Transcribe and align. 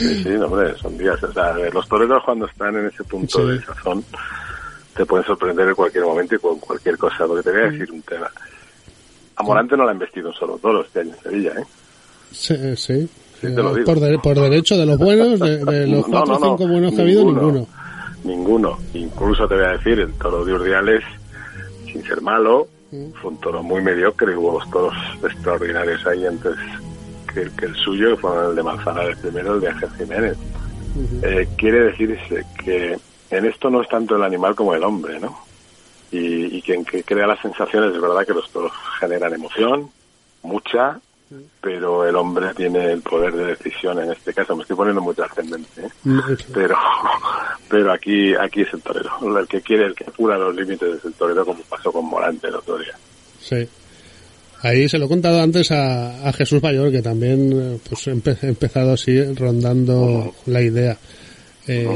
Sí, 0.00 0.22
sí, 0.24 0.30
hombre, 0.36 0.74
son 0.78 0.96
días. 0.98 1.22
O 1.22 1.32
sea, 1.32 1.52
los 1.72 1.88
toreros 1.88 2.22
cuando 2.24 2.46
están 2.46 2.76
en 2.76 2.86
ese 2.86 3.04
punto 3.04 3.46
de 3.46 3.60
sazón 3.62 4.04
te 4.96 5.04
pueden 5.06 5.24
sorprender 5.26 5.68
en 5.68 5.74
cualquier 5.74 6.04
momento 6.04 6.34
y 6.34 6.38
con 6.38 6.58
cualquier 6.58 6.96
cosa. 6.98 7.26
Porque 7.26 7.42
te 7.42 7.50
voy 7.50 7.60
a 7.60 7.70
decir 7.70 7.90
un 7.92 8.02
tema. 8.02 8.30
A 9.36 9.42
Morante 9.42 9.76
no 9.76 9.84
le 9.84 9.90
han 9.92 9.98
vestido 9.98 10.28
un 10.28 10.34
solo 10.34 10.58
toro 10.58 10.82
este 10.82 11.00
año 11.00 11.12
en 11.16 11.22
Sevilla, 11.22 11.52
¿eh? 11.58 11.64
Sí, 12.32 12.56
sí. 12.76 13.08
Sí, 13.40 13.46
te 13.46 13.62
lo 13.62 13.74
digo. 13.74 13.86
Por, 13.86 14.00
de- 14.00 14.18
por 14.18 14.38
derecho 14.38 14.76
de 14.76 14.84
los 14.86 14.98
buenos, 14.98 15.38
de, 15.40 15.64
de 15.64 15.86
los 15.86 16.06
No, 16.08 16.18
cuatro 16.24 16.34
o 16.36 16.38
no, 16.38 16.46
no, 16.46 16.56
cinco 16.58 16.70
buenos 16.72 16.92
que 16.94 17.00
ha 17.00 17.04
habido, 17.04 17.24
ninguno. 17.24 17.66
Ninguno. 18.24 18.78
Incluso 18.94 19.48
te 19.48 19.54
voy 19.54 19.64
a 19.64 19.68
decir, 19.70 19.98
el 20.00 20.12
toro 20.14 20.44
de 20.44 20.52
Urdiales, 20.52 21.02
sin 21.90 22.02
ser 22.04 22.20
malo, 22.20 22.68
fue 22.90 23.30
un 23.30 23.40
toro 23.40 23.62
muy 23.62 23.80
mediocre. 23.82 24.36
Hubo 24.36 24.52
dos 24.54 24.70
toros 24.70 24.94
extraordinarios 25.22 26.06
ahí 26.06 26.26
antes 26.26 26.52
que, 27.32 27.50
que 27.56 27.66
el 27.66 27.76
suyo, 27.76 28.10
que 28.10 28.16
fueron 28.20 28.50
el 28.50 28.56
de 28.56 28.62
Manzanares 28.62 29.18
primero, 29.18 29.54
el 29.54 29.60
de 29.60 29.68
Ángel 29.68 29.90
Jiménez. 29.96 30.36
Eh, 31.22 31.48
quiere 31.56 31.84
decirse 31.84 32.44
que 32.64 32.98
en 33.30 33.44
esto 33.46 33.70
no 33.70 33.82
es 33.82 33.88
tanto 33.88 34.16
el 34.16 34.22
animal 34.22 34.54
como 34.54 34.74
el 34.74 34.82
hombre, 34.82 35.20
¿no? 35.20 35.38
Y, 36.10 36.56
y 36.56 36.62
quien 36.62 36.84
que 36.84 37.04
crea 37.04 37.26
las 37.26 37.40
sensaciones, 37.40 37.94
es 37.94 38.00
verdad 38.00 38.26
que 38.26 38.34
los 38.34 38.50
toros 38.50 38.72
generan 38.98 39.32
emoción, 39.32 39.88
mucha, 40.42 41.00
pero 41.60 42.04
el 42.06 42.16
hombre 42.16 42.52
tiene 42.54 42.90
el 42.90 43.02
poder 43.02 43.32
de 43.34 43.46
decisión 43.46 44.00
en 44.00 44.10
este 44.10 44.34
caso. 44.34 44.56
Me 44.56 44.62
estoy 44.62 44.76
poniendo 44.76 45.00
muy 45.00 45.14
trascendente, 45.14 45.82
¿eh? 45.82 45.90
Pero 46.52 46.76
pero 47.70 47.92
aquí 47.92 48.34
aquí 48.34 48.62
es 48.62 48.74
el 48.74 48.82
torero 48.82 49.38
el 49.38 49.46
que 49.46 49.62
quiere 49.62 49.86
el 49.86 49.94
que 49.94 50.04
apura 50.04 50.36
los 50.36 50.54
límites 50.54 50.96
es 50.98 51.04
el 51.04 51.14
torero 51.14 51.46
como 51.46 51.62
pasó 51.62 51.92
con 51.92 52.04
Morante 52.04 52.48
el 52.48 52.56
otro 52.56 52.76
día 52.76 52.98
Sí. 53.38 53.66
Ahí 54.62 54.88
se 54.88 54.98
lo 54.98 55.06
he 55.06 55.08
contado 55.08 55.40
antes 55.40 55.70
a, 55.70 56.28
a 56.28 56.32
Jesús 56.32 56.62
Mayor, 56.62 56.90
que 56.92 57.00
también 57.02 57.52
eh, 57.52 57.78
pues 57.88 58.06
empe- 58.08 58.36
ha 58.42 58.46
empezado 58.46 58.92
así 58.92 59.20
rondando 59.34 60.34
la 60.46 60.62
idea. 60.62 60.98
Eh, 61.66 61.86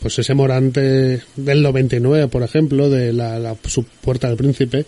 Pues 0.00 0.18
ese 0.18 0.34
Morante 0.34 1.20
del 1.36 1.62
99, 1.62 2.28
por 2.28 2.42
ejemplo, 2.44 2.88
de 2.90 3.12
la, 3.12 3.38
la 3.40 3.56
su 3.66 3.82
Puerta 3.84 4.28
del 4.28 4.36
Príncipe, 4.36 4.84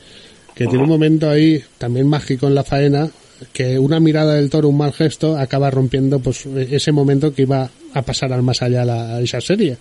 que 0.55 0.67
tiene 0.67 0.83
un 0.85 0.89
momento 0.89 1.29
ahí 1.29 1.61
también 1.79 2.07
mágico 2.07 2.47
en 2.47 2.55
la 2.55 2.63
faena, 2.63 3.11
que 3.53 3.79
una 3.79 4.01
mirada 4.01 4.35
del 4.35 4.51
toro, 4.51 4.69
un 4.69 4.79
mal 4.79 4.93
gesto, 4.93 5.37
acaba 5.37 5.71
rompiendo 5.71 6.19
pues 6.19 6.47
ese 6.47 6.93
momento 6.93 7.33
que 7.33 7.43
iba 7.43 7.69
a 7.95 8.03
pasar 8.03 8.33
al 8.33 8.43
más 8.43 8.63
allá 8.63 8.85
la, 8.85 9.21
esa 9.21 9.41
serie. 9.41 9.77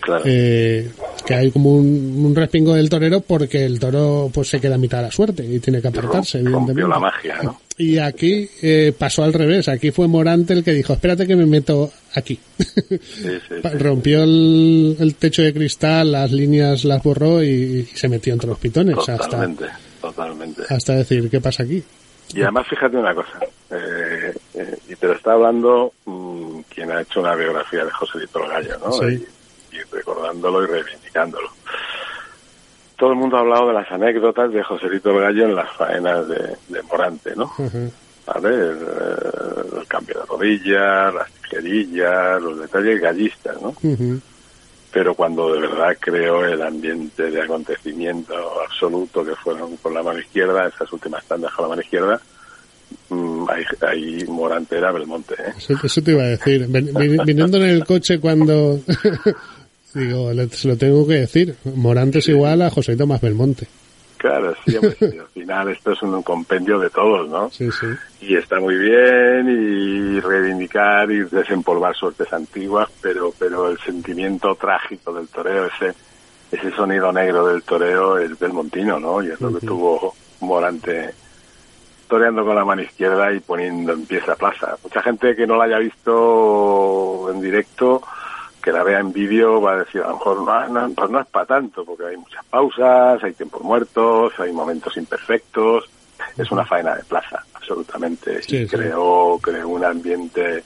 claro 0.00 0.22
Eh, 0.26 0.90
que 1.26 1.34
hay 1.34 1.50
como 1.50 1.74
un, 1.74 2.24
un 2.24 2.34
respingo 2.34 2.74
del 2.74 2.88
torero 2.88 3.20
porque 3.20 3.64
el 3.64 3.80
toro 3.80 4.30
pues 4.32 4.48
se 4.48 4.60
queda 4.60 4.76
a 4.76 4.78
mitad 4.78 4.98
de 4.98 5.04
la 5.04 5.10
suerte 5.10 5.44
y 5.44 5.58
tiene 5.58 5.80
que 5.80 5.88
apartarse, 5.88 6.38
rompió 6.38 6.58
evidentemente. 6.58 6.88
la 6.88 6.98
magia 6.98 7.42
no 7.42 7.60
Y 7.78 7.98
aquí 7.98 8.48
eh, 8.62 8.92
pasó 8.96 9.24
al 9.24 9.32
revés, 9.32 9.68
aquí 9.68 9.90
fue 9.90 10.06
Morante 10.06 10.52
el 10.52 10.62
que 10.62 10.72
dijo, 10.72 10.92
espérate 10.92 11.26
que 11.26 11.36
me 11.36 11.46
meto 11.46 11.90
aquí. 12.14 12.38
sí, 12.58 12.64
sí, 13.00 13.30
sí. 13.48 13.54
Rompió 13.78 14.22
el, 14.22 14.96
el 15.00 15.14
techo 15.16 15.42
de 15.42 15.52
cristal, 15.52 16.12
las 16.12 16.30
líneas 16.30 16.84
las 16.84 17.02
borró 17.02 17.42
y, 17.42 17.48
y 17.48 17.84
se 17.94 18.08
metió 18.08 18.32
entre 18.32 18.48
los 18.48 18.58
pitones 18.58 18.96
hasta, 18.98 19.16
totalmente 19.16 19.64
totalmente 20.00 20.62
hasta 20.68 20.94
decir, 20.94 21.28
¿qué 21.30 21.40
pasa 21.40 21.64
aquí? 21.64 21.82
Y 22.34 22.42
además 22.42 22.66
fíjate 22.68 22.96
una 22.96 23.14
cosa 23.14 23.38
eh, 23.70 24.34
eh, 24.54 24.78
y 24.88 24.96
te 24.96 25.06
lo 25.06 25.12
está 25.14 25.32
hablando 25.32 25.92
mm, 26.04 26.60
quien 26.74 26.90
ha 26.92 27.00
hecho 27.02 27.20
una 27.20 27.34
biografía 27.34 27.84
de 27.84 27.90
José 27.90 28.18
Víctor 28.18 28.48
Gallo 28.48 28.78
no 28.84 28.92
Sí. 28.92 29.26
y, 29.72 29.76
y 29.76 29.80
recordándolo 29.92 30.62
y 30.62 30.66
reivindicándolo 30.66 31.48
todo 32.96 33.10
el 33.10 33.16
mundo 33.16 33.36
ha 33.36 33.40
hablado 33.40 33.68
de 33.68 33.74
las 33.74 33.90
anécdotas 33.92 34.50
de 34.52 34.62
José 34.62 34.88
Víctor 34.88 35.20
Gallo 35.20 35.44
en 35.44 35.54
las 35.54 35.70
faenas 35.72 36.26
de, 36.28 36.56
de 36.68 36.82
Morante, 36.84 37.36
¿no? 37.36 37.44
Ujú. 37.58 37.92
¿vale? 38.26 38.48
El, 38.48 38.78
eh, 38.80 39.78
el 39.80 39.86
cambio 39.86 40.18
de 40.20 40.26
rodillas, 40.26 41.14
las 41.14 41.30
tijerillas, 41.32 42.40
los 42.42 42.58
detalles 42.58 43.00
gallistas, 43.00 43.60
¿no? 43.60 43.68
Ujú. 43.82 44.20
Pero 44.96 45.14
cuando 45.14 45.52
de 45.52 45.60
verdad 45.60 45.94
creó 46.00 46.42
el 46.46 46.62
ambiente 46.62 47.30
de 47.30 47.42
acontecimiento 47.42 48.34
absoluto 48.62 49.22
que 49.22 49.34
fueron 49.36 49.76
con 49.76 49.92
la 49.92 50.02
mano 50.02 50.18
izquierda, 50.20 50.68
esas 50.74 50.90
últimas 50.90 51.22
tandas 51.26 51.52
con 51.52 51.64
la 51.64 51.68
mano 51.68 51.82
izquierda, 51.82 52.18
mm, 53.10 53.44
ahí, 53.50 53.64
ahí 53.86 54.24
Morante 54.26 54.78
era 54.78 54.92
Belmonte, 54.92 55.34
¿eh? 55.34 55.52
Eso, 55.58 55.74
eso 55.84 56.00
te 56.02 56.12
iba 56.12 56.22
a 56.22 56.28
decir. 56.28 56.66
Ven- 56.70 56.94
viniendo 57.26 57.58
en 57.58 57.64
el 57.64 57.84
coche 57.84 58.18
cuando... 58.18 58.80
Digo, 59.92 60.32
le- 60.32 60.48
se 60.48 60.66
lo 60.68 60.78
tengo 60.78 61.06
que 61.06 61.14
decir. 61.14 61.54
Morante 61.74 62.20
es 62.20 62.28
igual 62.28 62.62
a 62.62 62.70
José 62.70 62.96
Tomás 62.96 63.20
Belmonte. 63.20 63.66
Claro, 64.16 64.54
sí, 64.64 64.78
sí, 64.98 65.04
al 65.18 65.28
final 65.34 65.68
esto 65.68 65.92
es 65.92 66.02
un 66.02 66.22
compendio 66.22 66.78
de 66.78 66.88
todos, 66.88 67.28
¿no? 67.28 67.50
Sí, 67.50 67.68
sí. 67.70 67.86
y 68.22 68.36
está 68.36 68.58
muy 68.60 68.76
bien 68.76 69.46
y 69.50 69.95
reivindicar 70.20 71.10
y 71.10 71.24
desempolvar 71.24 71.94
suertes 71.94 72.32
antiguas, 72.32 72.88
pero 73.00 73.32
pero 73.38 73.68
el 73.68 73.78
sentimiento 73.78 74.54
trágico 74.54 75.12
del 75.12 75.28
toreo, 75.28 75.66
ese 75.66 75.94
ese 76.50 76.70
sonido 76.72 77.12
negro 77.12 77.46
del 77.46 77.62
toreo 77.62 78.18
es 78.18 78.38
del 78.38 78.52
Montino, 78.52 78.98
¿no? 79.00 79.22
Y 79.22 79.30
es 79.30 79.40
lo 79.40 79.52
que 79.52 79.66
tuvo 79.66 80.14
Morante 80.40 81.14
toreando 82.08 82.44
con 82.44 82.54
la 82.54 82.64
mano 82.64 82.82
izquierda 82.82 83.32
y 83.32 83.40
poniendo 83.40 83.92
en 83.92 84.06
pie 84.06 84.18
esa 84.18 84.36
plaza. 84.36 84.76
Mucha 84.82 85.02
gente 85.02 85.34
que 85.34 85.46
no 85.46 85.56
la 85.56 85.64
haya 85.64 85.78
visto 85.78 87.30
en 87.32 87.40
directo, 87.40 88.02
que 88.62 88.72
la 88.72 88.82
vea 88.82 89.00
en 89.00 89.12
vídeo, 89.12 89.60
va 89.60 89.72
a 89.72 89.78
decir, 89.78 90.02
a 90.02 90.08
lo 90.08 90.14
mejor 90.14 90.42
no, 90.42 90.68
no, 90.68 90.94
pues 90.94 91.10
no 91.10 91.20
es 91.20 91.26
para 91.26 91.46
tanto, 91.46 91.84
porque 91.84 92.06
hay 92.06 92.16
muchas 92.16 92.44
pausas, 92.46 93.22
hay 93.22 93.32
tiempos 93.32 93.62
muertos, 93.62 94.32
hay 94.38 94.52
momentos 94.52 94.96
imperfectos, 94.96 95.88
es 96.36 96.50
una 96.50 96.64
faena 96.64 96.94
de 96.94 97.04
plaza, 97.04 97.44
absolutamente. 97.66 98.42
Sí, 98.42 98.58
y 98.58 98.68
sí. 98.68 98.76
creó, 98.76 99.38
creó 99.42 99.68
un 99.68 99.84
ambiente 99.84 100.62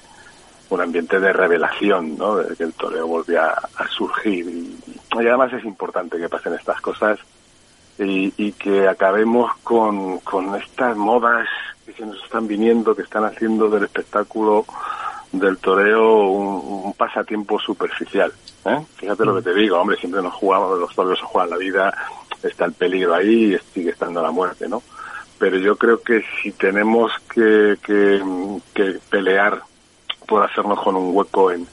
un 0.68 0.80
ambiente 0.80 1.18
de 1.18 1.32
revelación, 1.32 2.16
¿no? 2.16 2.36
De 2.36 2.54
que 2.54 2.62
el 2.62 2.72
toreo 2.74 3.04
volvía 3.04 3.48
a 3.48 3.88
surgir. 3.88 4.46
Y, 4.46 4.78
y 5.14 5.26
además 5.26 5.52
es 5.52 5.64
importante 5.64 6.16
que 6.16 6.28
pasen 6.28 6.54
estas 6.54 6.80
cosas 6.80 7.18
y, 7.98 8.32
y 8.36 8.52
que 8.52 8.86
acabemos 8.86 9.50
con, 9.64 10.18
con 10.18 10.54
estas 10.54 10.96
modas 10.96 11.48
que 11.84 11.92
se 11.92 12.06
nos 12.06 12.22
están 12.22 12.46
viniendo, 12.46 12.94
que 12.94 13.02
están 13.02 13.24
haciendo 13.24 13.68
del 13.68 13.82
espectáculo 13.82 14.64
del 15.32 15.58
toreo 15.58 16.28
un, 16.28 16.84
un 16.84 16.92
pasatiempo 16.94 17.58
superficial. 17.58 18.32
¿eh? 18.64 18.80
Fíjate 18.94 19.24
lo 19.24 19.34
que 19.34 19.42
te 19.42 19.54
digo, 19.54 19.76
hombre, 19.76 19.96
siempre 19.96 20.22
nos 20.22 20.34
jugamos, 20.34 20.78
los 20.78 20.94
toreros 20.94 21.18
se 21.18 21.24
juegan 21.24 21.50
la 21.50 21.56
vida, 21.56 21.92
está 22.44 22.64
el 22.66 22.72
peligro 22.74 23.14
ahí 23.14 23.54
y 23.54 23.58
sigue 23.74 23.90
estando 23.90 24.22
la 24.22 24.30
muerte, 24.30 24.68
¿no? 24.68 24.82
Pero 25.40 25.56
yo 25.58 25.74
creo 25.74 26.00
que 26.02 26.22
si 26.42 26.52
tenemos 26.52 27.10
que, 27.34 27.76
que, 27.82 28.20
pelear 29.10 29.60
por 30.28 30.44
hacernos 30.44 30.78
con 30.80 30.94
un 30.96 31.16
hueco 31.16 31.50
en, 31.50 31.66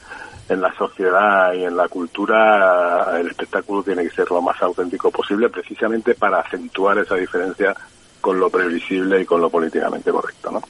en 0.48 0.60
la 0.62 0.72
sociedad 0.74 1.52
y 1.52 1.64
en 1.64 1.76
la 1.76 1.86
cultura, 1.86 3.20
el 3.20 3.28
espectáculo 3.28 3.82
tiene 3.82 4.04
que 4.04 4.10
ser 4.16 4.30
lo 4.30 4.40
más 4.42 4.60
auténtico 4.62 5.10
posible, 5.10 5.50
precisamente 5.50 6.14
para 6.14 6.40
acentuar 6.40 6.98
esa 6.98 7.14
diferencia 7.16 7.74
con 8.22 8.40
lo 8.40 8.48
previsible 8.50 9.20
y 9.20 9.24
con 9.26 9.40
lo 9.42 9.50
políticamente 9.50 10.10
correcto, 10.10 10.50
¿no? 10.50 10.62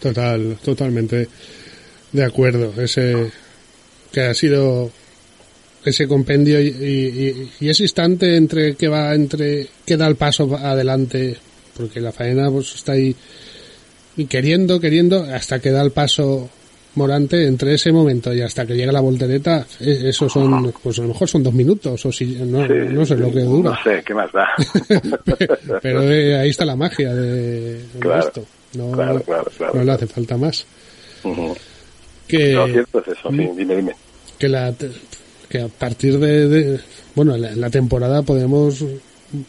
Total, 0.00 0.58
totalmente 0.62 1.26
de 2.12 2.24
acuerdo. 2.24 2.72
Ese 2.80 3.32
que 4.12 4.20
ha 4.20 4.34
sido 4.34 4.90
ese 5.84 6.06
compendio 6.06 6.60
y, 6.60 6.66
y- 6.68 7.52
y 7.60 7.68
ese 7.70 7.84
instante 7.84 8.36
entre 8.36 8.76
que 8.76 8.88
va 8.88 9.14
entre 9.14 9.68
que 9.86 9.96
da 9.96 10.06
el 10.06 10.16
paso 10.16 10.54
adelante 10.56 11.36
porque 11.76 12.00
la 12.00 12.12
faena 12.12 12.50
pues 12.50 12.74
está 12.74 12.92
ahí 12.92 13.14
y 14.16 14.26
queriendo 14.26 14.78
queriendo 14.80 15.22
hasta 15.24 15.58
que 15.60 15.70
da 15.70 15.82
el 15.82 15.90
paso 15.90 16.48
Morante 16.96 17.48
entre 17.48 17.74
ese 17.74 17.90
momento 17.90 18.32
y 18.32 18.40
hasta 18.40 18.64
que 18.64 18.74
llega 18.76 18.92
la 18.92 19.00
voltereta 19.00 19.66
e- 19.80 20.10
eso 20.10 20.28
son 20.28 20.72
pues 20.80 20.96
a 21.00 21.02
lo 21.02 21.08
mejor 21.08 21.28
son 21.28 21.42
dos 21.42 21.52
minutos 21.52 22.06
o 22.06 22.12
si 22.12 22.26
no, 22.26 22.64
Sí, 22.66 22.72
no 22.90 23.04
sé 23.04 23.16
lo 23.16 23.32
que 23.32 23.40
No 23.40 23.50
dura 23.50 23.78
sé, 23.82 24.02
¿qué 24.06 24.14
más 24.14 24.30
da? 24.32 24.46
pero 25.82 26.02
eh, 26.10 26.36
ahí 26.38 26.50
está 26.50 26.64
la 26.64 26.76
magia 26.76 27.12
de, 27.12 27.74
de 27.78 27.98
Claro, 27.98 28.20
esto 28.28 28.44
no, 28.74 28.92
claro, 28.92 29.20
claro, 29.22 29.50
claro. 29.56 29.74
no 29.74 29.82
le 29.84 29.90
hace 29.92 30.06
falta 30.06 30.36
más 30.36 30.64
que 32.28 32.52
Lo 32.52 32.66
cierto 32.68 33.00
es 33.00 33.08
eso, 33.08 33.30
sí, 33.30 33.36
dime, 33.56 33.76
dime. 33.76 33.92
que 34.38 34.48
la 34.48 34.72
que 35.48 35.60
a 35.60 35.68
partir 35.68 36.18
de, 36.18 36.48
de- 36.48 36.80
bueno 37.14 37.36
la, 37.36 37.50
la 37.56 37.70
temporada 37.70 38.22
podemos 38.22 38.84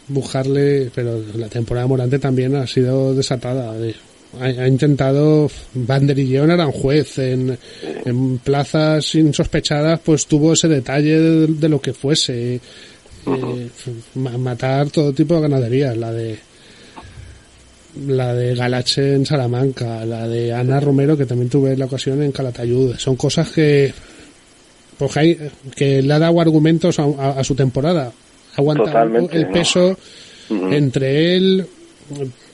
bujarle 0.08 0.90
pero 0.94 1.22
la 1.36 1.48
temporada 1.48 1.88
Morante 1.88 2.20
también 2.20 2.56
ha 2.56 2.66
sido 2.68 3.14
desatada 3.14 3.74
de- 3.74 3.96
ha, 4.40 4.46
ha 4.46 4.68
intentado 4.68 5.50
Banderillón 5.74 6.52
era 6.52 6.66
un 6.66 6.72
juez 6.74 7.18
en, 7.20 7.58
en 8.06 8.38
plazas 8.40 9.16
insospechadas 9.16 10.00
pues 10.04 10.26
tuvo 10.28 10.54
ese 10.54 10.68
detalle 10.68 11.20
de, 11.20 11.70
lo 11.70 11.80
que 11.82 11.94
fuese 11.94 12.56
eh, 12.56 13.70
ma- 14.16 14.38
matar 14.38 14.90
todo 14.90 15.14
tipo 15.14 15.36
de 15.36 15.42
ganaderías 15.42 15.96
la 15.98 16.12
de 16.12 16.38
la 18.08 18.34
de 18.34 18.56
Galache 18.56 19.16
en 19.16 19.26
Salamanca, 19.26 20.04
la 20.06 20.28
de 20.28 20.52
Ana 20.54 20.81
Romero, 20.81 21.16
que 21.16 21.26
también 21.26 21.50
tuve 21.50 21.78
la 21.78 21.86
ocasión 21.86 22.22
en 22.22 22.34
Calatayud. 22.34 22.96
Son 22.98 23.16
cosas 23.16 23.50
que, 23.52 23.94
pues 24.98 25.14
que 25.78 26.02
le 26.02 26.14
ha 26.14 26.20
dado 26.20 26.42
argumentos 26.42 27.00
a 27.00 27.42
su 27.46 27.56
temporada. 27.56 28.12
Aguanta 28.57 28.86
Totalmente, 28.86 29.36
el 29.36 29.48
¿no? 29.48 29.52
peso 29.52 29.98
entre 30.50 31.36
él, 31.36 31.68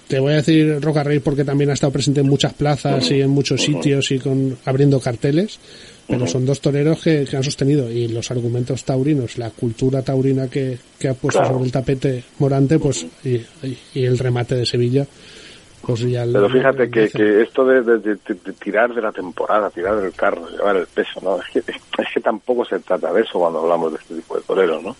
te 0.07 0.19
voy 0.19 0.33
a 0.33 0.37
decir 0.37 0.81
Roca 0.81 1.03
Rey 1.03 1.19
porque 1.19 1.43
también 1.43 1.69
ha 1.69 1.73
estado 1.73 1.93
presente 1.93 2.21
en 2.21 2.27
muchas 2.27 2.53
plazas 2.53 3.09
y 3.11 3.21
en 3.21 3.29
muchos 3.29 3.61
sitios 3.61 4.11
y 4.11 4.19
con 4.19 4.57
abriendo 4.65 4.99
carteles. 4.99 5.59
pero 6.07 6.27
son 6.27 6.45
dos 6.45 6.59
toreros 6.59 7.01
que, 7.01 7.25
han 7.33 7.43
sostenido 7.43 7.89
y 7.89 8.09
los 8.09 8.29
argumentos 8.31 8.83
taurinos, 8.83 9.37
la 9.37 9.49
cultura 9.51 10.01
taurina 10.01 10.49
que, 10.49 10.77
ha 11.09 11.13
puesto 11.13 11.45
sobre 11.45 11.63
el 11.63 11.71
tapete 11.71 12.23
Morante, 12.39 12.79
pues 12.79 13.05
y, 13.23 13.41
el 13.95 14.17
remate 14.17 14.55
de 14.55 14.65
Sevilla, 14.65 15.05
pues 15.81 16.01
ya 16.01 16.25
Pero 16.31 16.49
fíjate 16.49 16.89
que, 16.89 17.09
que 17.09 17.41
esto 17.41 17.65
de, 17.65 18.17
tirar 18.59 18.93
de 18.93 19.01
la 19.01 19.11
temporada, 19.13 19.69
tirar 19.69 20.01
del 20.01 20.11
carro, 20.11 20.49
llevar 20.49 20.75
el 20.75 20.87
peso, 20.87 21.21
¿no? 21.21 21.39
Es 21.41 21.47
que, 21.53 21.71
es 21.71 22.07
que 22.13 22.19
tampoco 22.19 22.65
se 22.65 22.79
trata 22.79 23.13
de 23.13 23.21
eso 23.21 23.39
cuando 23.39 23.59
hablamos 23.59 23.93
de 23.93 23.99
este 23.99 24.15
tipo 24.15 24.35
de 24.35 24.41
toreros, 24.41 24.83
¿no? 24.83 24.95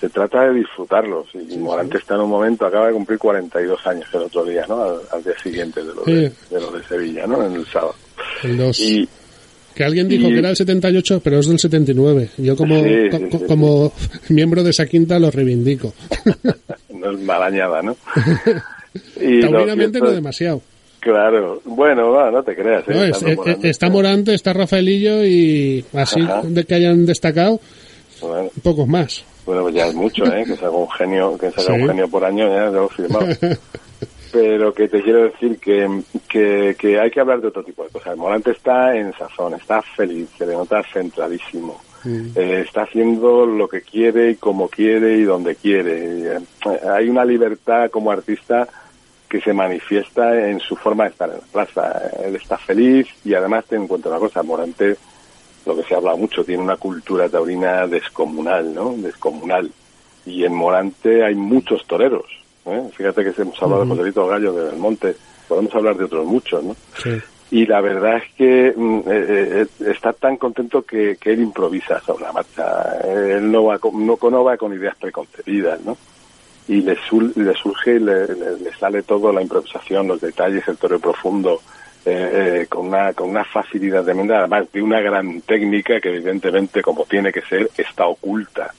Se 0.00 0.08
trata 0.10 0.48
de 0.48 0.54
disfrutarlos. 0.54 1.26
Y 1.34 1.56
Morante 1.56 1.98
está 1.98 2.14
en 2.14 2.22
un 2.22 2.30
momento, 2.30 2.66
acaba 2.66 2.88
de 2.88 2.92
cumplir 2.92 3.18
42 3.18 3.86
años 3.86 4.06
el 4.12 4.22
otro 4.22 4.44
día, 4.44 4.64
¿no? 4.68 4.82
Al, 5.10 5.24
día 5.24 5.38
siguiente 5.42 5.82
de 5.82 5.94
lo 5.94 6.04
de, 6.04 6.32
lo 6.50 6.70
de 6.72 6.84
Sevilla, 6.84 7.26
¿no? 7.26 7.44
En 7.44 7.54
el 7.54 7.66
sábado. 7.66 7.94
El 8.42 8.60
Y, 8.78 9.08
que 9.74 9.84
alguien 9.84 10.08
dijo 10.08 10.28
que 10.28 10.38
era 10.38 10.50
el 10.50 10.56
78, 10.56 11.20
pero 11.22 11.38
es 11.38 11.48
del 11.48 11.58
79. 11.58 12.30
Yo 12.38 12.56
como, 12.56 12.82
como 13.46 13.92
miembro 14.30 14.62
de 14.62 14.70
esa 14.70 14.86
quinta 14.86 15.18
lo 15.18 15.30
reivindico. 15.30 15.92
no 16.90 17.10
es 17.10 17.20
malañada, 17.20 17.82
¿no? 17.82 17.96
y 19.20 19.40
Taurínamente 19.40 20.00
no 20.00 20.10
demasiado. 20.10 20.62
Claro, 21.00 21.60
bueno, 21.64 22.30
no 22.32 22.42
te 22.42 22.56
creas. 22.56 22.82
¿eh? 22.88 23.12
Eh, 23.26 23.36
eh, 23.46 23.56
está 23.62 23.88
Morante, 23.88 24.34
está 24.34 24.52
Rafaelillo 24.52 25.24
y 25.24 25.84
así 25.92 26.20
de 26.42 26.64
que 26.64 26.74
hayan 26.74 27.06
destacado, 27.06 27.60
pocos 28.62 28.88
más. 28.88 29.24
Bueno, 29.46 29.62
pues 29.62 29.74
ya 29.74 29.86
es 29.86 29.94
mucho, 29.94 30.24
¿eh? 30.26 30.44
Que 30.44 30.56
salga 30.56 30.76
un 30.76 30.90
genio, 30.90 31.38
que 31.38 31.50
salga 31.52 31.74
un 31.74 31.86
genio 31.86 32.08
por 32.08 32.24
año, 32.24 32.48
ya 32.48 32.66
lo 32.66 32.86
he 32.86 32.88
firmado. 32.88 33.26
pero 34.32 34.74
que 34.74 34.88
te 34.88 35.02
quiero 35.02 35.24
decir 35.24 35.58
que, 35.58 36.02
que, 36.28 37.00
hay 37.00 37.10
que 37.10 37.20
hablar 37.20 37.40
de 37.40 37.48
otro 37.48 37.62
tipo 37.62 37.84
de 37.84 37.90
cosas. 37.90 38.16
Morante 38.16 38.50
está 38.50 38.94
en 38.94 39.12
sazón, 39.14 39.54
está 39.54 39.80
feliz, 39.80 40.28
se 40.36 40.46
le 40.46 40.52
nota 40.52 40.82
centradísimo. 40.92 41.80
Mm. 42.04 42.28
Eh, 42.34 42.60
está 42.66 42.82
haciendo 42.82 43.46
lo 43.46 43.66
que 43.66 43.80
quiere 43.80 44.32
y 44.32 44.34
como 44.36 44.68
quiere 44.68 45.16
y 45.16 45.22
donde 45.22 45.54
quiere. 45.54 46.36
Eh, 46.36 46.38
hay 46.86 47.08
una 47.08 47.24
libertad 47.24 47.88
como 47.90 48.10
artista 48.10 48.68
que 49.28 49.40
se 49.40 49.52
manifiesta 49.52 50.48
en 50.50 50.60
su 50.60 50.76
forma 50.76 51.04
de 51.04 51.10
estar 51.10 51.30
en 51.30 51.36
la 51.36 51.46
plaza. 51.52 52.10
Él 52.22 52.36
está 52.36 52.58
feliz 52.58 53.08
y 53.24 53.34
además 53.34 53.64
te 53.64 53.76
encuentro 53.76 54.10
una 54.10 54.20
cosa, 54.20 54.42
Morante, 54.42 54.96
lo 55.66 55.76
que 55.76 55.82
se 55.82 55.94
habla 55.94 56.14
mucho, 56.14 56.44
tiene 56.44 56.62
una 56.62 56.76
cultura 56.76 57.28
taurina 57.28 57.86
descomunal, 57.86 58.72
¿no? 58.72 58.94
Descomunal. 58.96 59.70
Y 60.24 60.44
en 60.44 60.54
Morante 60.54 61.24
hay 61.24 61.34
muchos 61.34 61.86
toreros 61.86 62.26
¿eh? 62.66 62.90
Fíjate 62.94 63.24
que 63.24 63.42
hemos 63.42 63.62
hablado 63.62 63.84
de 63.84 63.88
Joselito 63.90 64.26
Gallo 64.26 64.52
de 64.52 64.64
Belmonte, 64.70 65.16
podemos 65.48 65.74
hablar 65.74 65.96
de 65.96 66.04
otros 66.04 66.26
muchos, 66.26 66.62
¿no? 66.62 66.76
Y 67.48 67.64
la 67.64 67.80
verdad 67.80 68.16
es 68.16 68.34
que 68.34 68.74
mm, 68.76 68.98
eh, 68.98 69.04
eh, 69.08 69.66
está 69.92 70.12
tan 70.12 70.36
contento 70.36 70.82
que, 70.82 71.16
él 71.22 71.40
improvisa 71.40 72.00
sobre 72.00 72.24
la 72.24 72.32
marcha. 72.32 72.98
Él 73.04 73.50
no 73.52 73.64
va, 73.64 73.78
con, 73.78 74.04
no, 74.04 74.44
va 74.44 74.56
con 74.56 74.72
ideas 74.72 74.96
preconcebidas, 74.96 75.80
¿no? 75.82 75.96
Y 76.66 76.80
le, 76.80 76.98
le 77.36 77.54
surge, 77.54 78.00
le, 78.00 78.26
le, 78.26 78.72
sale 78.76 79.02
todo 79.04 79.32
la 79.32 79.42
improvisación, 79.42 80.08
los 80.08 80.20
detalles, 80.20 80.66
el 80.66 80.76
toro 80.76 80.98
profundo, 80.98 81.60
con, 82.68 82.86
una, 82.86 83.12
con 83.12 83.30
una 83.30 83.44
facilidad 83.44 84.04
tremenda, 84.04 84.38
además 84.38 84.70
de 84.72 84.82
una 84.82 85.00
gran 85.00 85.40
técnica 85.40 86.00
que 86.00 86.10
evidentemente, 86.10 86.82
como 86.82 87.04
tiene 87.04 87.32
que 87.32 87.42
ser, 87.42 87.68
está 87.76 88.06
oculta 88.06 88.72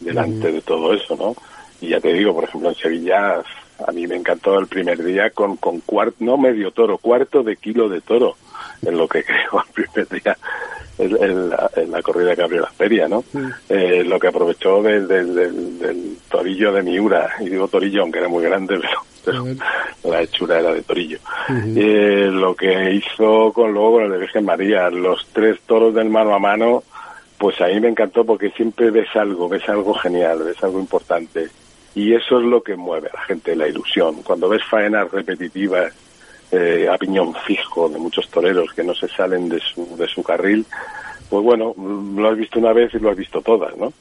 delante 0.00 0.50
de 0.50 0.62
todo 0.62 0.94
eso, 0.94 1.16
¿no? 1.16 1.34
Y 1.80 1.88
ya 1.88 2.00
te 2.00 2.12
digo, 2.12 2.34
por 2.34 2.44
ejemplo, 2.44 2.70
en 2.70 2.74
Sevilla 2.74 3.42
a 3.86 3.92
mí 3.92 4.06
me 4.06 4.16
encantó 4.16 4.58
el 4.58 4.66
primer 4.66 5.02
día 5.02 5.30
con, 5.30 5.56
con 5.56 5.80
cuarto, 5.80 6.16
no 6.20 6.36
medio 6.36 6.70
toro, 6.70 6.98
cuarto 6.98 7.42
de 7.42 7.56
kilo 7.56 7.88
de 7.88 8.00
toro, 8.00 8.36
en 8.82 8.96
lo 8.96 9.08
que 9.08 9.24
creo 9.24 9.64
el 9.66 9.86
primer 9.86 10.08
día 10.08 10.36
en, 10.98 11.50
la, 11.50 12.02
corrida 12.02 12.36
que 12.36 12.42
abrió 12.42 12.60
la 12.60 12.70
feria, 12.70 13.08
¿no? 13.08 13.24
Eh, 13.68 14.04
lo 14.04 14.18
que 14.18 14.28
aprovechó 14.28 14.82
del, 14.82 15.08
del, 15.08 16.16
torillo 16.28 16.72
de 16.72 16.82
Miura, 16.82 17.30
y 17.40 17.48
digo 17.48 17.68
torillo 17.68 18.02
aunque 18.02 18.18
era 18.18 18.28
muy 18.28 18.44
grande, 18.44 18.78
pero, 18.80 19.00
la 20.04 20.22
hechura 20.22 20.60
era 20.60 20.72
de 20.72 20.82
torillo. 20.82 21.18
eh, 21.76 22.28
lo 22.32 22.54
que 22.54 22.94
hizo 22.94 23.52
con 23.52 23.72
luego 23.72 23.92
con 23.92 24.04
el 24.04 24.12
de 24.12 24.18
Virgen 24.18 24.44
María, 24.44 24.90
los 24.90 25.26
tres 25.32 25.60
toros 25.66 25.94
del 25.94 26.08
mano 26.08 26.34
a 26.34 26.38
mano, 26.38 26.82
pues 27.38 27.60
a 27.60 27.66
mí 27.66 27.80
me 27.80 27.88
encantó 27.88 28.24
porque 28.24 28.50
siempre 28.50 28.90
ves 28.90 29.08
algo, 29.14 29.48
ves 29.48 29.68
algo 29.68 29.94
genial, 29.94 30.42
ves 30.44 30.62
algo 30.62 30.78
importante 30.78 31.48
y 31.94 32.14
eso 32.14 32.38
es 32.38 32.44
lo 32.44 32.62
que 32.62 32.76
mueve 32.76 33.08
a 33.12 33.16
la 33.16 33.22
gente, 33.22 33.56
la 33.56 33.68
ilusión. 33.68 34.22
Cuando 34.22 34.48
ves 34.48 34.62
faenas 34.64 35.10
repetitivas, 35.10 35.92
eh, 36.52 36.88
a 36.90 36.98
piñón 36.98 37.34
fijo 37.46 37.88
de 37.88 37.98
muchos 37.98 38.28
toreros 38.28 38.72
que 38.74 38.82
no 38.84 38.94
se 38.94 39.08
salen 39.08 39.48
de 39.48 39.60
su, 39.60 39.96
de 39.96 40.06
su 40.08 40.22
carril, 40.22 40.66
pues 41.28 41.44
bueno, 41.44 41.74
lo 41.76 42.28
has 42.28 42.36
visto 42.36 42.58
una 42.58 42.72
vez 42.72 42.92
y 42.94 42.98
lo 42.98 43.10
has 43.10 43.16
visto 43.16 43.40
todas, 43.40 43.76
¿no? 43.76 43.92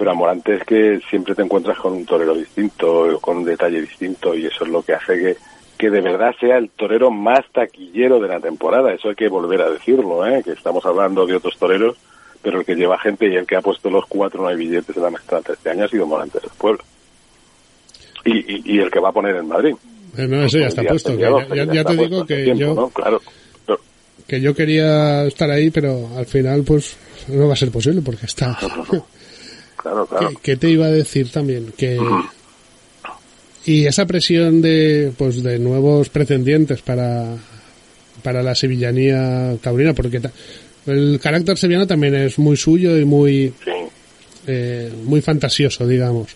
Pero 0.00 0.12
Amorante 0.12 0.54
es 0.54 0.64
que 0.64 0.98
siempre 1.10 1.34
te 1.34 1.42
encuentras 1.42 1.76
con 1.78 1.92
un 1.92 2.06
torero 2.06 2.34
distinto, 2.34 3.18
con 3.20 3.36
un 3.36 3.44
detalle 3.44 3.82
distinto, 3.82 4.34
y 4.34 4.46
eso 4.46 4.64
es 4.64 4.70
lo 4.70 4.82
que 4.82 4.94
hace 4.94 5.12
que, 5.18 5.36
que 5.76 5.90
de 5.90 6.00
verdad 6.00 6.34
sea 6.40 6.56
el 6.56 6.70
torero 6.70 7.10
más 7.10 7.44
taquillero 7.52 8.18
de 8.18 8.28
la 8.28 8.40
temporada. 8.40 8.94
Eso 8.94 9.10
hay 9.10 9.14
que 9.14 9.28
volver 9.28 9.60
a 9.60 9.68
decirlo, 9.68 10.26
¿eh? 10.26 10.40
Que 10.42 10.52
estamos 10.52 10.86
hablando 10.86 11.26
de 11.26 11.36
otros 11.36 11.54
toreros, 11.58 11.98
pero 12.40 12.60
el 12.60 12.64
que 12.64 12.76
lleva 12.76 12.98
gente 12.98 13.28
y 13.28 13.36
el 13.36 13.46
que 13.46 13.56
ha 13.56 13.60
puesto 13.60 13.90
los 13.90 14.06
cuatro 14.06 14.40
no 14.40 14.48
hay 14.48 14.56
billetes 14.56 14.96
de 14.96 15.02
la 15.02 15.10
maestranza 15.10 15.52
este 15.52 15.68
año 15.68 15.84
ha 15.84 15.88
sido 15.88 16.06
Morante 16.06 16.40
del 16.40 16.50
Pueblo 16.56 16.82
y, 18.24 18.74
y, 18.74 18.78
el 18.78 18.90
que 18.90 19.00
va 19.00 19.10
a 19.10 19.12
poner 19.12 19.36
en 19.36 19.48
Madrid. 19.48 19.74
Eh, 20.16 20.26
no, 20.26 20.44
eso 20.44 20.60
ya 20.60 20.68
está 20.68 20.82
puesto. 20.82 21.14
ya, 21.14 21.84
te 21.84 21.96
digo 21.96 22.24
que 22.24 22.56
yo, 22.56 22.88
claro, 22.88 23.20
que 24.26 24.40
yo 24.40 24.54
quería 24.54 25.26
estar 25.26 25.50
ahí, 25.50 25.70
pero 25.70 26.08
al 26.16 26.24
final 26.24 26.62
pues 26.62 26.96
no 27.28 27.48
va 27.48 27.52
a 27.52 27.56
ser 27.56 27.70
posible 27.70 28.00
porque 28.00 28.24
está. 28.24 28.58
claro, 29.80 30.06
claro. 30.06 30.30
¿Qué, 30.42 30.56
te 30.56 30.70
iba 30.70 30.86
a 30.86 30.90
decir 30.90 31.30
también? 31.30 31.72
Que 31.76 31.98
y 33.64 33.86
esa 33.86 34.06
presión 34.06 34.62
de 34.62 35.12
pues 35.16 35.42
de 35.42 35.58
nuevos 35.58 36.08
pretendientes 36.08 36.82
para 36.82 37.36
para 38.22 38.42
la 38.42 38.54
sevillanía 38.54 39.56
taurina, 39.62 39.94
porque 39.94 40.20
el 40.86 41.20
carácter 41.22 41.56
sevillano 41.56 41.86
también 41.86 42.14
es 42.14 42.38
muy 42.38 42.56
suyo 42.56 42.96
y 42.98 43.04
muy 43.04 43.52
eh, 44.46 44.92
muy 45.04 45.20
fantasioso, 45.20 45.86
digamos. 45.86 46.34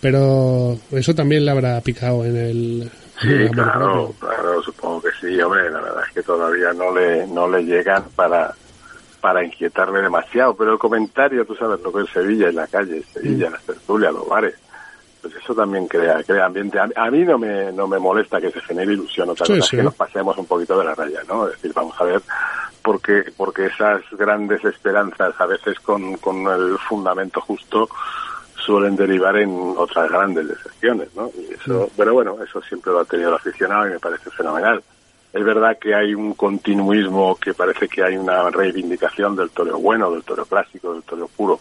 Pero 0.00 0.78
eso 0.92 1.14
también 1.14 1.44
le 1.44 1.50
habrá 1.50 1.80
picado 1.80 2.24
en 2.24 2.36
el... 2.36 2.90
Sí, 3.20 3.28
claro, 3.52 4.14
claro, 4.18 4.62
supongo 4.62 5.02
que 5.02 5.08
sí, 5.20 5.40
hombre, 5.40 5.70
la 5.70 5.80
verdad 5.80 6.02
es 6.06 6.14
que 6.14 6.22
todavía 6.22 6.72
no 6.72 6.94
le, 6.94 7.26
no 7.28 7.48
le 7.48 7.62
llegan 7.62 8.04
para, 8.16 8.54
para 9.24 9.42
inquietarle 9.42 10.02
demasiado, 10.02 10.54
pero 10.54 10.74
el 10.74 10.78
comentario, 10.78 11.46
tú 11.46 11.54
sabes 11.54 11.80
lo 11.80 11.90
que 11.90 12.02
es 12.02 12.10
Sevilla 12.10 12.50
en 12.50 12.56
la 12.56 12.66
calle, 12.66 13.02
Sevilla, 13.04 13.46
en 13.46 13.52
las 13.54 13.62
tertulias, 13.62 14.12
los 14.12 14.28
bares, 14.28 14.54
pues 15.22 15.34
eso 15.34 15.54
también 15.54 15.88
crea, 15.88 16.22
crea 16.22 16.44
ambiente. 16.44 16.78
A, 16.78 17.10
mí 17.10 17.24
no 17.24 17.38
me, 17.38 17.72
no 17.72 17.88
me 17.88 17.98
molesta 17.98 18.38
que 18.38 18.50
se 18.50 18.60
genere 18.60 18.92
ilusión, 18.92 19.30
otra 19.30 19.46
cosa 19.46 19.60
es 19.60 19.70
que 19.70 19.82
nos 19.82 19.94
pasemos 19.94 20.36
un 20.36 20.44
poquito 20.44 20.78
de 20.78 20.84
la 20.84 20.94
raya, 20.94 21.22
¿no? 21.26 21.46
Es 21.46 21.54
decir, 21.54 21.72
vamos 21.72 21.98
a 21.98 22.04
ver, 22.04 22.20
porque, 22.82 23.32
porque 23.34 23.64
esas 23.64 24.02
grandes 24.12 24.62
esperanzas, 24.62 25.32
a 25.38 25.46
veces 25.46 25.80
con, 25.80 26.18
con 26.18 26.46
el 26.46 26.76
fundamento 26.86 27.40
justo, 27.40 27.88
suelen 28.56 28.94
derivar 28.94 29.38
en 29.38 29.72
otras 29.78 30.10
grandes 30.10 30.48
decepciones, 30.48 31.08
¿no? 31.16 31.30
Y 31.34 31.54
eso, 31.54 31.88
pero 31.96 32.12
bueno, 32.12 32.36
eso 32.44 32.60
siempre 32.60 32.92
lo 32.92 33.00
ha 33.00 33.04
tenido 33.06 33.30
el 33.30 33.36
aficionado 33.36 33.88
y 33.88 33.92
me 33.92 33.98
parece 34.00 34.28
fenomenal. 34.28 34.82
Es 35.34 35.44
verdad 35.44 35.76
que 35.80 35.92
hay 35.92 36.14
un 36.14 36.34
continuismo 36.34 37.34
que 37.34 37.54
parece 37.54 37.88
que 37.88 38.04
hay 38.04 38.16
una 38.16 38.48
reivindicación 38.50 39.34
del 39.34 39.50
toreo 39.50 39.78
bueno, 39.78 40.08
del 40.12 40.22
toreo 40.22 40.44
clásico, 40.44 40.92
del 40.92 41.02
toreo 41.02 41.26
puro, 41.26 41.58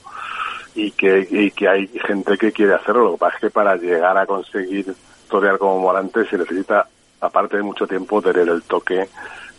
y 0.76 0.92
que, 0.92 1.28
y 1.28 1.50
que 1.50 1.68
hay 1.68 1.88
gente 1.88 2.38
que 2.38 2.52
quiere 2.52 2.76
hacerlo. 2.76 3.06
Lo 3.06 3.12
que 3.14 3.18
pasa 3.18 3.36
es 3.38 3.42
que 3.42 3.50
para 3.50 3.76
llegar 3.76 4.16
a 4.16 4.28
conseguir 4.28 4.94
torear 5.28 5.58
como 5.58 5.80
Morante 5.80 6.24
se 6.30 6.38
necesita, 6.38 6.88
aparte 7.20 7.58
de 7.58 7.64
mucho 7.64 7.88
tiempo, 7.88 8.22
tener 8.22 8.48
el 8.48 8.62
toque 8.62 9.10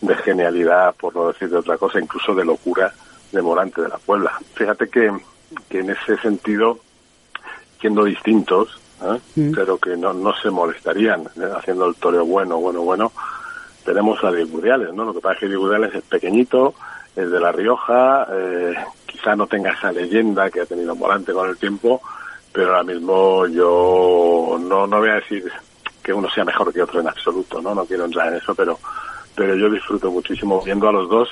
de 0.01 0.15
genialidad, 0.17 0.95
por 0.95 1.13
no 1.17 1.33
decir 1.33 1.51
de 1.51 1.57
otra 1.57 1.77
cosa, 1.77 1.99
incluso 1.99 2.37
de 2.37 2.45
locura 2.45 2.95
de 3.33 3.43
Morante 3.43 3.83
de 3.83 3.89
la 3.89 3.99
Puebla. 3.99 4.39
Fíjate 4.55 4.89
que, 4.89 5.11
que 5.69 5.81
en 5.81 5.91
ese 5.91 6.17
sentido 6.19 6.79
siendo 7.81 8.05
distintos, 8.05 8.81
¿eh? 9.03 9.19
mm. 9.35 9.55
pero 9.55 9.77
que 9.77 9.97
no, 9.97 10.15
no 10.15 10.33
se 10.41 10.51
molestarían 10.51 11.23
¿eh? 11.23 11.51
haciendo 11.57 11.87
el 11.87 11.97
toreo 11.97 12.25
bueno, 12.25 12.59
bueno, 12.59 12.83
bueno. 12.83 13.13
Tenemos 13.85 14.23
a 14.25 14.33
Diego 14.33 14.61
¿no? 14.95 15.05
Lo 15.05 15.15
que 15.15 15.21
pasa 15.21 15.35
es 15.35 15.41
que 15.41 15.49
Diego 15.49 15.75
es 15.75 16.03
pequeñito, 16.05 16.75
es 17.15 17.31
de 17.31 17.41
La 17.41 17.53
Rioja, 17.53 18.27
eh, 18.33 18.75
quizá 19.07 19.37
no 19.37 19.47
tenga 19.47 19.73
esa 19.73 19.93
leyenda 19.93 20.51
que 20.51 20.63
ha 20.63 20.67
tenido 20.67 20.95
Morante 20.95 21.33
con 21.33 21.49
el 21.49 21.57
tiempo, 21.57 22.01
pero 22.53 22.69
ahora 22.69 22.83
mismo 22.83 23.47
yo 23.47 24.59
no, 24.61 24.87
no 24.87 24.99
voy 24.99 25.11
a 25.11 25.15
decir 25.15 25.51
que 26.03 26.13
uno 26.13 26.29
sea 26.31 26.45
mejor 26.45 26.73
que 26.73 26.83
otro 26.83 27.01
en 27.01 27.09
absoluto, 27.09 27.61
¿no? 27.61 27.75
No 27.75 27.85
quiero 27.85 28.05
entrar 28.05 28.29
en 28.29 28.39
eso, 28.39 28.55
pero, 28.55 28.79
pero 29.35 29.55
yo 29.55 29.71
disfruto 29.71 30.11
muchísimo 30.11 30.63
viendo 30.63 30.89
a 30.89 30.93
los 30.93 31.09
dos 31.09 31.29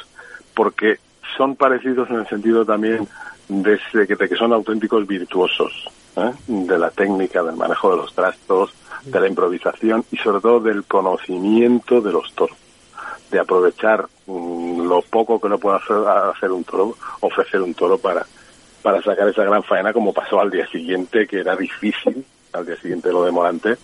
porque 0.55 0.99
son 1.37 1.57
parecidos 1.57 2.09
en 2.11 2.17
el 2.17 2.29
sentido 2.29 2.65
también 2.65 3.09
de, 3.49 3.79
de 3.93 4.29
que 4.29 4.37
son 4.37 4.53
auténticos 4.53 5.07
virtuosos. 5.07 5.89
¿eh? 6.17 6.33
de 6.47 6.79
la 6.79 6.91
técnica, 6.91 7.43
del 7.43 7.57
manejo 7.57 7.91
de 7.91 7.97
los 7.99 8.15
trastos, 8.15 8.73
de 9.05 9.21
la 9.21 9.29
improvisación 9.29 10.05
y 10.11 10.17
sobre 10.17 10.41
todo 10.41 10.61
del 10.61 10.85
conocimiento 10.85 12.01
de 12.01 12.13
los 12.13 12.33
toros, 12.35 12.57
de 13.31 13.41
aprovechar 13.41 14.07
mm, 14.27 14.87
lo 14.87 15.03
poco 15.03 15.41
que 15.41 15.49
no 15.49 15.59
puede 15.59 15.77
hacer, 15.77 15.97
hacer 15.97 16.53
un 16.53 16.65
toro, 16.65 16.95
ofrecer 17.21 17.61
un 17.61 17.75
toro 17.75 17.99
para, 17.99 18.25
para 18.83 19.03
sacar 19.03 19.29
esa 19.29 19.45
gran 19.45 19.63
faena 19.63 19.93
como 19.93 20.13
pasó 20.13 20.41
al 20.41 20.51
día 20.51 20.67
siguiente, 20.69 21.27
que 21.27 21.41
era 21.41 21.57
difícil, 21.57 22.25
al 22.53 22.67
día 22.67 22.77
siguiente 22.77 23.11
lo 23.11 23.25
de 23.25 23.33
Morante, 23.33 23.77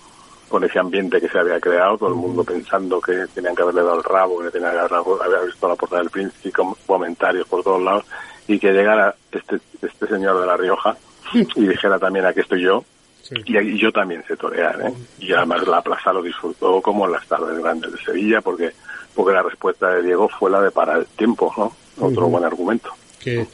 con 0.48 0.64
ese 0.64 0.78
ambiente 0.78 1.20
que 1.20 1.28
se 1.28 1.38
había 1.38 1.60
creado, 1.60 1.98
todo 1.98 2.08
el 2.08 2.14
mundo 2.14 2.42
pensando 2.42 3.00
que 3.00 3.26
tenían 3.34 3.54
que 3.54 3.62
haberle 3.62 3.82
dado 3.82 3.98
el 3.98 4.04
rabo, 4.04 4.38
que 4.40 4.50
tenían 4.50 4.72
que 4.72 4.78
haber 4.78 5.46
visto 5.46 5.68
la 5.68 5.76
puerta 5.76 5.98
del 5.98 6.10
príncipe, 6.10 6.52
comentarios 6.86 7.46
por 7.46 7.62
todos 7.62 7.82
lados, 7.82 8.04
y 8.46 8.58
que 8.58 8.72
llegara 8.72 9.14
este, 9.30 9.60
este 9.82 10.06
señor 10.06 10.40
de 10.40 10.46
La 10.46 10.56
Rioja 10.56 10.96
y 11.32 11.66
dijera 11.66 11.98
también 11.98 12.24
aquí 12.24 12.40
estoy 12.40 12.62
yo, 12.62 12.82
y, 13.30 13.78
yo 13.78 13.92
también 13.92 14.24
sé 14.26 14.36
torear, 14.36 14.80
¿eh? 14.80 14.92
Y 15.18 15.32
además 15.32 15.66
la 15.66 15.82
plaza 15.82 16.12
lo 16.12 16.22
disfrutó 16.22 16.80
como 16.80 17.06
en 17.06 17.12
las 17.12 17.26
tardes 17.26 17.58
grandes 17.58 17.92
de 17.92 17.98
Sevilla, 17.98 18.40
porque 18.40 18.72
porque 19.14 19.34
la 19.34 19.42
respuesta 19.42 19.94
de 19.94 20.02
Diego 20.02 20.28
fue 20.28 20.48
la 20.48 20.62
de 20.62 20.70
parar 20.70 21.00
el 21.00 21.06
tiempo, 21.06 21.52
¿no? 21.56 21.72
Otro 22.06 22.28
buen 22.28 22.44
argumento. 22.44 22.90
Que 23.18 23.44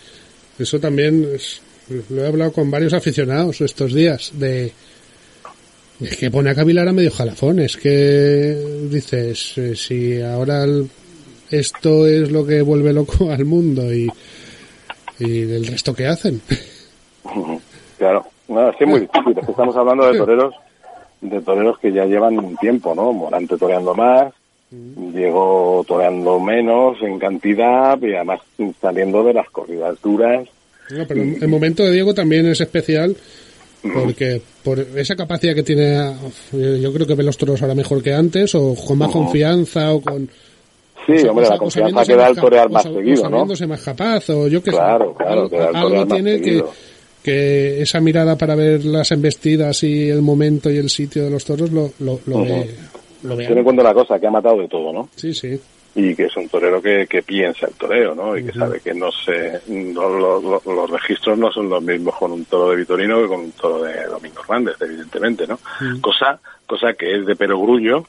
eso 0.59 0.79
también 0.79 1.27
lo 2.11 2.23
he 2.23 2.27
hablado 2.27 2.53
con 2.53 2.71
varios 2.71 2.93
aficionados 2.93 3.63
estos 3.63 3.95
días, 3.95 4.33
de, 4.35 4.73
que 6.19 6.31
pone 6.31 6.51
a 6.51 6.55
cavilar 6.55 6.87
a 6.87 6.93
medio 6.93 7.11
jalafón, 7.11 7.61
es 7.61 7.77
que 7.77 8.87
dices, 8.91 9.57
eh, 9.57 9.75
si 9.75 10.21
ahora 10.21 10.67
esto 11.51 12.07
es 12.07 12.31
lo 12.31 12.47
que 12.47 12.61
vuelve 12.63 12.93
loco 12.93 13.31
al 13.31 13.45
mundo 13.47 13.93
y, 13.93 14.07
y 15.19 15.41
el 15.41 15.67
resto 15.67 15.95
que 15.95 16.07
hacen. 16.07 16.43
No, 18.55 18.71
es 18.71 18.77
que 18.77 18.85
es 18.85 18.91
muy 18.91 19.01
difícil, 19.01 19.39
estamos 19.39 19.77
hablando 19.77 20.11
de 20.11 20.19
toreros, 20.19 20.55
de 21.21 21.41
toreros 21.41 21.79
que 21.79 21.93
ya 21.93 22.05
llevan 22.07 22.39
un 22.39 22.57
tiempo, 22.57 22.95
¿no? 22.95 23.13
Morante 23.13 23.57
toreando 23.57 23.95
más, 23.95 24.33
Diego 24.71 25.85
toreando 25.87 26.41
menos 26.41 26.97
en 27.03 27.19
cantidad 27.19 28.01
y 28.03 28.15
además 28.15 28.41
saliendo 28.81 29.23
de 29.23 29.35
las 29.35 29.49
corridas 29.51 30.01
duras. 30.03 30.49
pero 31.07 31.23
el 31.23 31.49
momento 31.49 31.85
de 31.85 31.93
Diego 31.93 32.15
también 32.15 32.47
es 32.47 32.61
especial 32.61 33.17
porque 33.93 34.41
por 34.63 34.79
esa 34.97 35.15
capacidad 35.15 35.55
que 35.55 35.63
tiene, 35.63 36.15
yo 36.53 36.93
creo 36.93 37.07
que 37.07 37.15
ve 37.15 37.23
los 37.23 37.37
toros 37.37 37.61
ahora 37.63 37.75
mejor 37.75 38.03
que 38.03 38.15
antes 38.15 38.55
o 38.55 38.75
con 38.75 38.99
más 38.99 39.11
confianza 39.11 39.93
o 39.93 40.01
con... 40.01 40.29
Sí, 41.07 41.27
hombre, 41.29 41.47
la 41.47 41.59
confianza 41.59 42.03
que 42.03 42.17
da 42.17 42.29
el 42.29 42.37
torear 42.37 42.71
más 42.71 42.83
seguido, 42.83 43.29
¿no? 43.29 43.45
más 43.45 43.83
capaz 43.83 44.31
o 44.31 44.49
yo 44.49 44.63
que 44.63 44.71
claro, 44.71 45.15
Claro, 45.15 45.51
algo, 45.75 46.07
tiene 46.07 46.41
que 46.41 46.65
que 47.25 47.81
esa 47.81 48.01
mirada 48.01 48.37
para 48.37 48.55
ver 48.55 48.85
las 48.85 49.11
embestidas 49.11 49.83
y 49.83 50.11
el 50.11 50.21
momento 50.21 50.71
y 50.71 50.77
el 50.77 50.91
sitio 50.91 51.25
de 51.25 51.31
los 51.31 51.43
toros 51.43 51.73
lo, 51.73 51.91
lo, 52.01 52.21
lo 52.27 52.45
ve. 52.45 52.69
Ten 53.23 53.59
en 53.59 53.65
cuenta 53.65 53.83
una 53.83 53.95
cosa, 53.95 54.21
que 54.21 54.27
ha 54.27 54.31
matado 54.31 54.59
de 54.59 54.69
todo, 54.69 54.93
¿no? 54.93 55.09
Sí, 55.17 55.33
sí. 55.33 55.59
Y 55.95 56.15
que 56.15 56.25
es 56.25 56.37
un 56.37 56.49
torero 56.51 56.83
que, 56.83 57.07
que 57.09 57.23
piensa 57.23 57.67
el 57.67 57.73
toreo, 57.75 58.15
¿no? 58.15 58.37
Y 58.37 58.45
que 58.45 58.53
sabe 58.53 58.81
que 58.81 58.93
no 58.93 59.11
se, 59.11 59.61
los 59.71 60.91
registros 60.91 61.39
no 61.39 61.51
son 61.51 61.71
los 61.71 61.83
mismos 61.83 62.15
con 62.17 62.33
un 62.33 62.45
toro 62.45 62.71
de 62.71 62.77
Vitorino 62.77 63.23
que 63.23 63.29
con 63.29 63.41
un 63.41 63.53
toro 63.53 63.83
de 63.83 64.05
Domingo 64.05 64.43
Hernández, 64.43 64.77
evidentemente, 64.83 65.47
¿no? 65.47 65.59
Cosa, 66.03 66.39
cosa 66.67 66.93
que 66.93 67.17
es 67.17 67.25
de 67.25 67.37
perogrullo, 67.37 68.05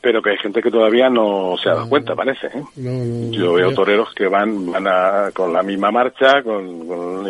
pero 0.00 0.22
que 0.22 0.30
hay 0.30 0.38
gente 0.38 0.62
que 0.62 0.70
todavía 0.70 1.08
no 1.08 1.56
se 1.62 1.68
ha 1.68 1.74
dado 1.74 1.88
cuenta, 1.88 2.14
parece. 2.14 2.46
¿eh? 2.46 3.30
Yo 3.30 3.54
veo 3.54 3.72
toreros 3.72 4.12
que 4.14 4.28
van, 4.28 4.70
van 4.70 4.86
a, 4.86 5.30
con 5.32 5.52
la 5.52 5.62
misma 5.62 5.90
marcha, 5.90 6.42
con, 6.42 7.26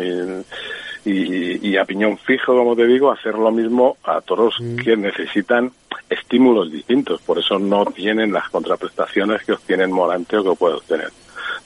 y, 1.05 1.77
a 1.77 1.85
piñón 1.85 2.17
fijo, 2.17 2.55
como 2.55 2.75
te 2.75 2.85
digo, 2.87 3.11
hacer 3.11 3.35
lo 3.35 3.51
mismo 3.51 3.97
a 4.03 4.21
toros 4.21 4.55
que 4.83 4.95
necesitan 4.97 5.71
estímulos 6.09 6.71
distintos. 6.71 7.21
Por 7.21 7.39
eso 7.39 7.59
no 7.59 7.85
tienen 7.85 8.31
las 8.31 8.49
contraprestaciones 8.49 9.43
que 9.43 9.53
obtienen 9.53 9.91
Morante 9.91 10.37
o 10.37 10.43
que 10.43 10.55
puede 10.55 10.75
obtener 10.75 11.11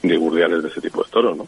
de 0.02 0.18
de 0.18 0.68
ese 0.68 0.82
tipo 0.82 1.04
de 1.04 1.10
toros, 1.10 1.38
¿no? 1.38 1.48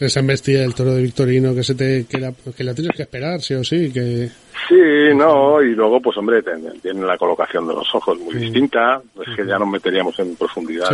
Esa 0.00 0.20
embestida 0.20 0.60
del 0.60 0.74
toro 0.74 0.94
de 0.94 1.02
Victorino 1.02 1.54
que 1.54 1.64
se 1.64 1.74
te 1.74 2.06
que 2.06 2.18
la, 2.18 2.32
que 2.56 2.64
la 2.64 2.74
tienes 2.74 2.96
que 2.96 3.02
esperar 3.02 3.40
sí 3.40 3.54
o 3.54 3.64
sí 3.64 3.92
que 3.92 4.30
sí 4.68 5.14
no 5.14 5.60
y 5.60 5.74
luego 5.74 6.00
pues 6.00 6.16
hombre 6.18 6.42
tiene 6.82 7.04
la 7.04 7.18
colocación 7.18 7.66
de 7.66 7.74
los 7.74 7.94
ojos 7.94 8.18
muy 8.18 8.34
distinta 8.34 9.00
es 9.26 9.36
que 9.36 9.46
ya 9.46 9.58
nos 9.58 9.68
meteríamos 9.68 10.18
en 10.20 10.36
profundidad 10.36 10.88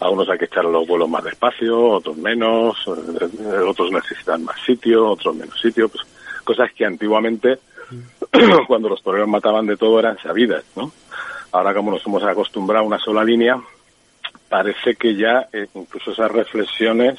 algunos 0.00 0.28
hay 0.28 0.38
que 0.38 0.46
echar 0.46 0.64
los 0.64 0.86
vuelos 0.86 1.08
más 1.08 1.24
despacio 1.24 1.78
otros 1.78 2.16
menos 2.16 2.76
eh, 2.86 3.58
otros 3.58 3.92
necesitan 3.92 4.44
más 4.44 4.56
sitio 4.64 5.08
otros 5.08 5.36
menos 5.36 5.60
sitio 5.60 5.88
pues 5.88 6.04
cosas 6.44 6.70
que 6.72 6.84
antiguamente 6.84 7.58
cuando 8.66 8.88
los 8.88 9.02
toreros 9.02 9.28
mataban 9.28 9.66
de 9.66 9.76
todo 9.76 9.98
eran 9.98 10.18
sabidas 10.18 10.64
no 10.76 10.90
ahora 11.52 11.74
como 11.74 11.90
nos 11.90 12.06
hemos 12.06 12.24
acostumbrado 12.24 12.84
a 12.84 12.88
una 12.88 12.98
sola 12.98 13.22
línea 13.22 13.60
parece 14.48 14.94
que 14.96 15.14
ya 15.14 15.48
eh, 15.52 15.66
incluso 15.74 16.12
esas 16.12 16.30
reflexiones 16.30 17.18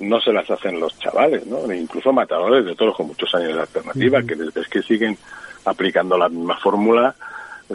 no 0.00 0.20
se 0.20 0.32
las 0.32 0.50
hacen 0.50 0.80
los 0.80 0.98
chavales, 0.98 1.46
¿no? 1.46 1.72
incluso 1.72 2.12
matadores 2.12 2.64
de 2.64 2.74
todos 2.74 2.96
con 2.96 3.06
muchos 3.06 3.34
años 3.34 3.54
de 3.54 3.60
alternativa, 3.60 4.22
que 4.22 4.34
desde 4.34 4.62
que 4.68 4.82
siguen 4.82 5.16
aplicando 5.64 6.18
la 6.18 6.28
misma 6.28 6.58
fórmula, 6.58 7.14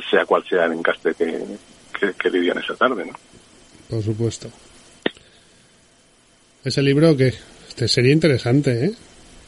sea 0.09 0.25
cual 0.25 0.43
sea 0.47 0.65
el 0.65 0.73
encaste 0.73 1.13
que, 1.13 1.43
que, 1.99 2.13
que 2.13 2.29
lidian 2.29 2.57
esa 2.57 2.75
tarde, 2.75 3.05
¿no? 3.05 3.13
Por 3.89 4.03
supuesto. 4.03 4.49
Ese 6.63 6.81
libro 6.81 7.15
que 7.15 7.33
este 7.69 7.87
sería 7.87 8.11
interesante, 8.11 8.85
¿eh? 8.85 8.91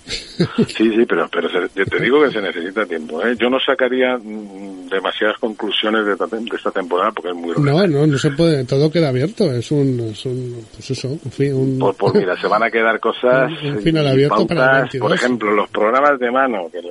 Sí, 0.09 0.91
sí, 0.91 1.05
pero, 1.07 1.27
pero 1.31 1.49
te 1.49 1.99
digo 1.99 2.21
que 2.23 2.31
se 2.31 2.41
necesita 2.41 2.85
tiempo. 2.85 3.21
¿eh? 3.23 3.35
Yo 3.37 3.49
no 3.49 3.59
sacaría 3.59 4.17
mm, 4.17 4.89
demasiadas 4.89 5.37
conclusiones 5.37 6.05
de, 6.05 6.13
esta 6.55 6.71
temporada 6.71 7.11
porque 7.11 7.29
es 7.29 7.35
muy 7.35 7.55
No, 7.57 7.87
no, 7.87 8.07
no 8.07 8.17
se 8.17 8.31
puede, 8.31 8.65
todo 8.65 8.91
queda 8.91 9.09
abierto. 9.09 9.51
Es 9.51 9.71
un, 9.71 9.99
es 10.11 10.25
un 10.25 10.65
pues 10.73 10.91
eso, 10.91 11.09
un 11.09 11.31
fin. 11.31 11.53
Un... 11.53 11.79
Pues, 11.79 11.95
pues, 11.97 12.13
mira, 12.15 12.39
se 12.39 12.47
van 12.47 12.63
a 12.63 12.71
quedar 12.71 12.99
cosas. 12.99 13.51
Un, 13.63 13.81
final 13.81 14.07
abierto 14.07 14.47
para 14.47 14.87
Por 14.99 15.13
ejemplo, 15.13 15.51
los 15.51 15.69
programas 15.69 16.19
de 16.19 16.31
mano, 16.31 16.69
que 16.71 16.89